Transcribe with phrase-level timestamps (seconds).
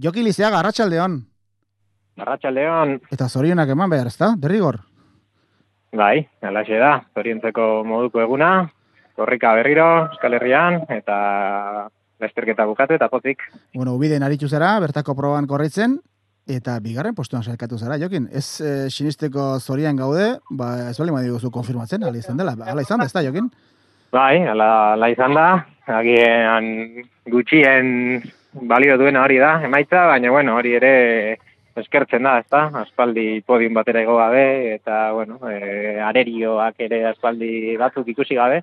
[0.00, 1.18] Joki Lizeaga, Arratxaldeon.
[2.24, 2.94] Arratxaldeon.
[3.12, 4.30] Eta zorionak eman behar, ezta?
[4.40, 4.78] Derrigor?
[5.92, 8.70] Bai, alaxe da, zorientzeko moduko eguna,
[9.18, 11.18] korrika berriro, Euskal Herrian, eta
[12.22, 13.44] lasterketa bukatu eta pozik.
[13.74, 15.98] Bueno, ubiden aritzu zara, bertako proban korritzen,
[16.48, 18.30] eta bigarren postuan salkatu zara, Jokin.
[18.32, 22.88] Ez e, sinisteko zorian gaude, ba, ez bali ma diguzu konfirmatzen, ala izan dela, ala
[22.88, 23.52] izan da, ez da, Jokin?
[24.16, 25.48] Bai, ala, ala izan da,
[26.00, 26.70] agian
[27.28, 28.22] gutxien
[28.52, 30.94] balio duena hori da, emaitza, baina bueno, hori ere
[31.76, 32.66] eskertzen da, ezta?
[32.82, 38.62] Aspaldi podium batera ego gabe eta bueno, e, arerioak ere aspaldi batzuk ikusi gabe.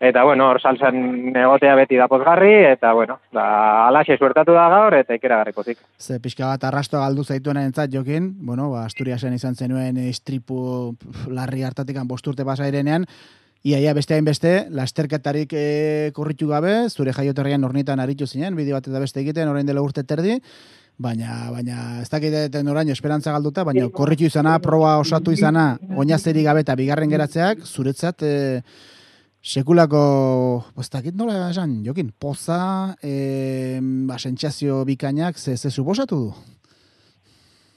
[0.00, 4.68] Eta bueno, hor salsan egotea beti da pozgarri eta bueno, da ba, alaxe suertatu da
[4.72, 5.76] gaur eta ikera garripozik.
[6.00, 10.94] Ze pixka bat arrasto galdu zaituen entzat jokin, bueno, ba, Asturiasen izan zenuen istripu
[11.28, 13.04] larri hartatikan bosturte pasairenean,
[13.60, 15.64] Iaia beste hain beste, lasterketarik e,
[16.16, 20.00] korritu gabe, zure jaioterrian ornitan aritu zinen, bideo bat eta beste egiten, orain dela urte
[20.08, 20.38] terdi,
[20.96, 26.64] baina baina ez dakiteten orain esperantza galduta, baina korritu izana, proba osatu izana, oinazeri gabe
[26.64, 28.32] eta bigarren geratzeak, zuretzat e,
[29.44, 30.00] sekulako,
[30.80, 33.76] ez dakit nola esan, jokin, poza, e,
[34.08, 34.16] ba,
[34.88, 36.32] bikainak, ze, ze suposatu du?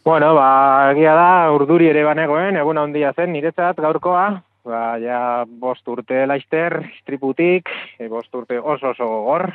[0.06, 5.88] Bueno, ba, egia da, urduri ere banegoen, egun handia zen, niretzat gaurkoa, ba, ja, bost
[5.88, 7.70] urte laizter, istriputik,
[8.00, 9.50] e, bost urte oso oso gogor,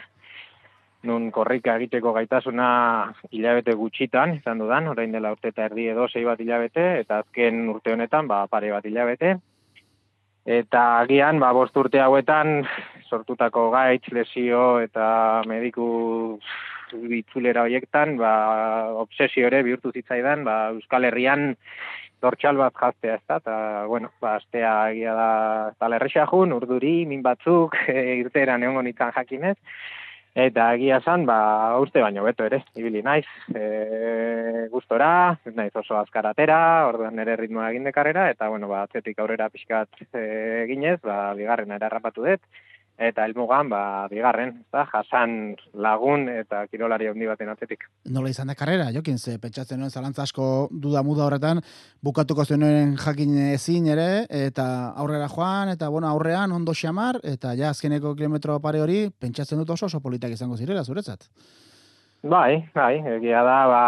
[1.08, 2.68] nun korrika egiteko gaitasuna
[3.30, 7.68] hilabete gutxitan, izan dudan, orain dela urte eta erdi edo sei bat hilabete, eta azken
[7.74, 9.36] urte honetan, ba, pare bat hilabete.
[10.48, 12.62] Eta agian, ba, bost urte hauetan,
[13.08, 16.38] sortutako gaitz, lesio eta mediku
[16.92, 18.32] bitzulera hoiektan, ba,
[19.04, 21.54] obsesio ere bihurtu zitzaidan, ba, Euskal Herrian
[22.22, 25.30] dortxal bat jaztea ez da, eta, bueno, ba, astea egia da,
[25.78, 29.56] talerrexea jun, urduri, min batzuk, e, irteeran egon nintzen jakinez,
[30.38, 31.36] Eta egia zan, ba,
[31.82, 35.08] uste baino beto ere, ibili naiz, e, gustora,
[35.56, 40.22] naiz oso azkaratera, orduan nire ritmoa egin dekarrera, eta, bueno, ba, atzetik aurrera pixkat e,
[40.66, 42.62] eginez, ba, bigarren errapatu dut,
[42.98, 47.86] eta elmugan, ba, bigarren, eta jasan lagun eta kirolari handi baten atzetik.
[48.10, 51.62] Nola izan da karrera, jokin, ze pentsatzen nuen zalantza asko duda muda horretan,
[52.02, 54.66] bukatuko zenuen jakin ezin ere, eta
[54.96, 59.70] aurrera joan, eta bueno, aurrean ondo xamar, eta ja azkeneko kilometro pare hori, pentsatzen dut
[59.70, 61.30] oso oso politak izango zirela, zuretzat?
[62.18, 63.82] Bai, bai, egia da, ba,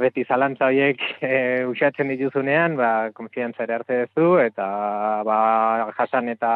[0.00, 4.68] beti zalantza horiek e, usatzen dituzunean, ba, konfiantza ere hartze duzu, eta
[5.28, 5.40] ba,
[5.98, 6.52] jasan eta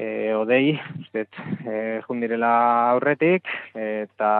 [0.00, 1.26] e, odei, uste,
[1.68, 2.50] e, jundirela
[2.94, 4.30] aurretik, eta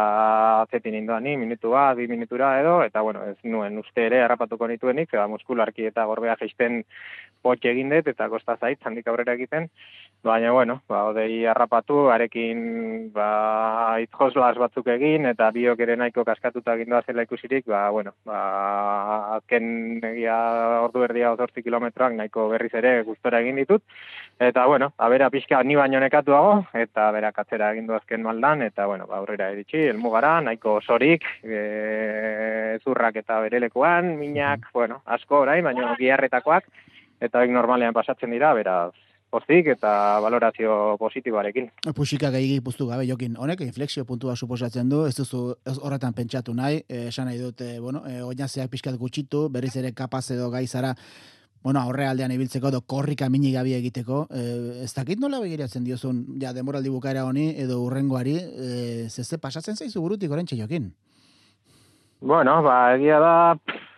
[0.63, 4.71] atzetin indoan ni, minutu bat, bi minutura edo, eta bueno, ez nuen uste ere harrapatuko
[4.71, 6.81] nituenik, zera muskularki eta gorbea geisten
[7.45, 9.69] potxe egin dut, eta kosta zait, zandik aurrera egiten,
[10.25, 16.77] baina bueno, ba, odei harrapatu, arekin ba, itzjoslas batzuk egin, eta biok ere nahiko kaskatuta
[16.77, 18.41] egin zela ikusirik, ba, bueno, ba,
[19.37, 20.37] azken egia
[20.87, 23.85] ordu erdia ozortzi kilometroak nahiko berriz ere gustora egin ditut,
[24.41, 28.87] eta bueno, abera pixka ni baino nekatuago, eta berak atzera egin du azken maldan, eta
[28.87, 35.65] bueno, ba, aurrera eritxi, elmugara, nahiko sorik, e, zurrak eta berelekoan, minak, bueno, asko orain,
[35.67, 36.71] baino giarretakoak,
[37.21, 38.93] eta hori normalean pasatzen dira, beraz,
[39.31, 41.69] pozik eta valorazio positiboarekin.
[41.95, 43.37] Pusika gaigi puztu gabe jokin.
[43.39, 45.43] Honek inflexio puntua suposatzen du, ez duzu
[45.81, 50.31] horretan pentsatu nahi, eh, esan nahi dute, bueno, e, oinazeak pixkat gutxitu, berriz ere kapaz
[50.35, 50.95] edo gaizara
[51.63, 54.45] bueno, aurre aldean ibiltzeko edo korrika mini gabi egiteko, e,
[54.87, 58.71] ez dakit nola begiratzen diozun, ja, demoraldi bukaera honi edo urrengoari, e,
[59.09, 60.89] zeze pasatzen zaizu burutik orentxe jokin?
[62.21, 63.35] Bueno, ba, egia da,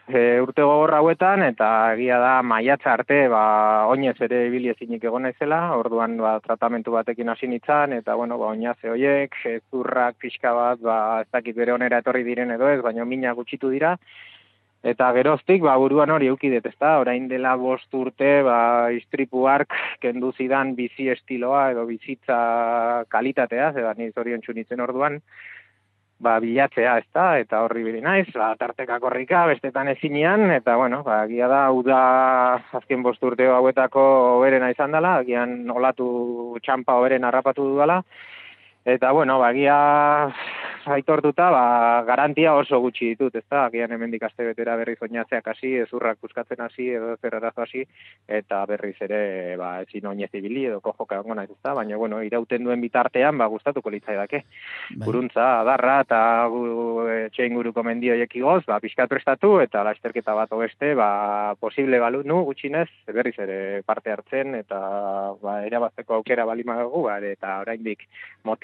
[0.09, 3.45] e, urte gogorra hauetan, eta egia da maiatza arte, ba,
[3.91, 8.51] oinez ere ibili ezinik egon naizela, orduan ba, tratamentu batekin hasi nitzan, eta bueno, ba,
[8.57, 9.39] oinaze hoiek,
[9.71, 13.71] zurrak pixka bat, ba, ez dakit bere onera etorri diren edo ez, baina mina gutxitu
[13.71, 13.97] dira,
[14.83, 16.97] Eta geroztik, ba, buruan hori eukidet, ezta?
[16.99, 22.39] Orain dela bost urte, ba, istripu ark kendu zidan bizi estiloa edo bizitza
[23.09, 25.21] kalitatea, zeba, ni zorion txunitzen orduan,
[26.23, 31.05] ba, bilatzea, ez da, eta horri bide naiz, ba, tarteka korrika, bestetan ezinean, eta, bueno,
[31.07, 32.03] ba, gira da, hau da,
[32.81, 34.05] azken bosturteo hauetako
[34.41, 38.03] oberena izan dela, agian olatu txampa oberen harrapatu dudala,
[38.85, 40.35] eta, bueno, ba, gira,
[40.85, 45.75] aitortuta, ba, garantia oso gutxi ditut, ez da, agian hemen dikaste betera berriz oinatzeak hasi,
[45.85, 47.85] ezurrak buskatzen hasi, edo zerrarazo hasi,
[48.27, 49.21] eta berriz ere,
[49.61, 53.39] ba, ezin oinez ibili, edo kojoka ongo naiz, ez da, baina, bueno, irauten duen bitartean,
[53.39, 54.43] ba, gustatuko litzai dake.
[54.91, 55.05] Bai.
[55.07, 56.21] Buruntza, adarra, eta
[56.51, 56.65] gu,
[57.07, 62.25] e, txein guruko mendioiek igoz, ba, pixkat prestatu, eta lasterketa bat obeste, ba, posible balu,
[62.27, 64.81] nu, gutxinez, berriz ere parte hartzen, eta,
[65.43, 68.07] ba, erabazteko aukera bali ba, eta oraindik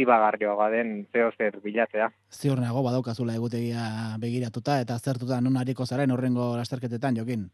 [0.09, 2.11] motibagarrioa den zeo zer bilatzea.
[2.33, 7.51] Ziur nago badaukazula egutegia begiratuta eta zertuta non hariko zaren horrengo lasterketetan jokin.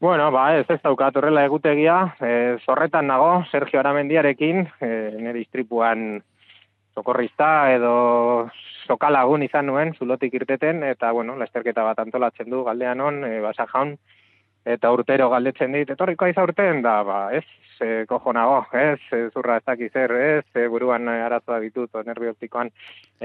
[0.00, 4.88] Bueno, ba, ez ez daukat horrela egutegia, e, zorretan nago, Sergio Aramendiarekin, e,
[5.18, 6.22] nire istripuan
[6.94, 8.48] sokorrista edo
[8.86, 13.66] sokalagun izan nuen, zulotik irteten, eta, bueno, lasterketa bat antolatzen du galdean on, e, basa
[13.72, 13.96] jaun,
[14.68, 17.44] eta urtero galdetzen dit, etorriko aiza urten, da, ba, ez,
[17.80, 22.04] e, kojo nago, ez, e, zurra ez dakiz er, ez, e, buruan arazoa ditut, o,
[22.04, 22.70] nervi optikoan,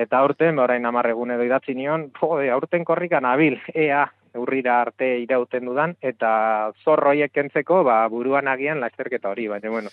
[0.06, 4.06] eta urten, ba, orain amarregun edo idatzi nion, jode, aurten korrikan abil, ea,
[4.40, 9.92] urrira arte irauten dudan, eta zorroiek kentzeko, ba, buruan agian lasterketa hori, baina, bueno,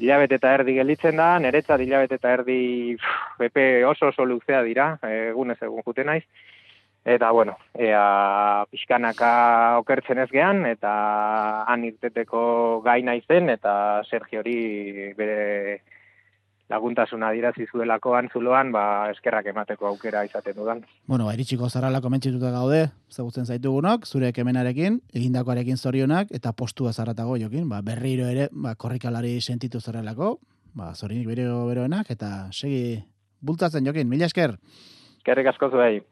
[0.00, 2.58] hilabete eta erdi gelditzen da, niretzat hilabete eta erdi
[3.38, 6.24] bepe oso oso luzea dira, egunez egun jute naiz,
[7.06, 10.92] eta bueno, ea pixkanaka okertzen ez gean, eta
[11.70, 15.82] han irteteko gai naizen, eta Sergio hori bere
[16.66, 18.82] laguntasuna dirazi zuelako antzuloan, ba,
[19.12, 20.82] eskerrak emateko aukera izaten dudan.
[21.06, 27.38] Bueno, ba, iritsiko zarrala komentzituta gaude, zagutzen zaitugunok, zure kemenarekin, egindakoarekin zorionak, eta postua zarratago
[27.38, 30.40] jokin, ba, berriro ere, ba, korrikalari sentitu zarrelako,
[30.74, 32.98] ba, zorinik bere beroenak, eta segi
[33.46, 34.58] bultatzen jokin, mila esker.
[35.20, 36.02] Eskerrik asko zuei.